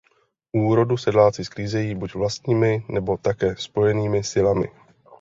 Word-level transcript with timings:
Úrodu 0.57 0.97
sedláci 0.97 1.43
sklízejí 1.45 1.95
buď 1.95 2.13
vlastními 2.13 2.85
nebo 2.89 3.17
také 3.17 3.55
spojenými 3.55 4.23
silami. 4.23 4.67